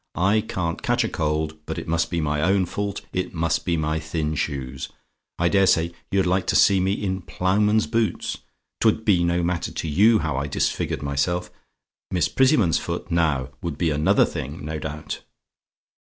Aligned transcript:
I 0.15 0.41
can't 0.41 0.81
catch 0.81 1.03
a 1.03 1.09
cold, 1.09 1.57
but 1.67 1.77
it 1.77 1.87
must 1.87 2.09
be 2.09 2.19
my 2.21 2.41
own 2.41 2.65
fault 2.65 3.01
it 3.13 3.35
must 3.35 3.65
be 3.65 3.77
my 3.77 3.99
thin 3.99 4.33
shoes. 4.33 4.89
I 5.37 5.47
daresay 5.47 5.91
you'd 6.09 6.25
like 6.25 6.47
to 6.47 6.55
see 6.55 6.79
me 6.79 6.93
in 6.93 7.21
ploughman's 7.21 7.85
boots; 7.85 8.39
'twould 8.79 9.05
be 9.05 9.23
no 9.23 9.43
matter 9.43 9.71
to 9.71 9.87
you 9.87 10.17
how 10.17 10.37
I 10.37 10.47
disfigured 10.47 11.03
myself. 11.03 11.51
Miss 12.09 12.29
Prettyman's 12.29 12.79
foot, 12.79 13.11
NOW, 13.11 13.49
would 13.61 13.77
be 13.77 13.91
another 13.91 14.25
thing 14.25 14.65
no 14.65 14.79
doubt. 14.79 15.21